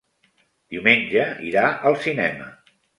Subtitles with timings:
[0.75, 2.55] Diumenge irà al cinema.